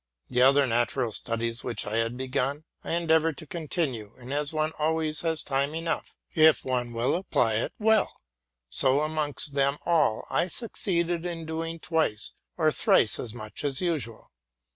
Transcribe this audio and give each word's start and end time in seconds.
The 0.31 0.41
other 0.41 0.65
natural 0.65 1.11
studies 1.11 1.63
which 1.63 1.85
I 1.85 1.97
had 1.97 2.17
begun, 2.17 2.63
I 2.83 2.93
endeavored 2.93 3.37
to 3.37 3.45
continue; 3.45 4.15
and 4.17 4.33
as 4.33 4.51
one 4.51 4.71
always 4.79 5.21
has 5.21 5.43
time 5.43 5.75
enough, 5.75 6.15
if 6.31 6.65
one 6.65 6.91
will 6.91 7.13
apply 7.13 7.53
it 7.57 7.73
well, 7.77 8.19
so 8.67 9.01
amongst 9.01 9.53
them 9.53 9.77
all 9.85 10.25
I 10.27 10.47
succeeded 10.47 11.23
in 11.23 11.45
doing 11.45 11.79
twice 11.79 12.31
or 12.57 12.71
thrice 12.71 13.19
as 13.19 13.35
much 13.35 13.63
as 13.63 13.79
usual. 13.79 14.31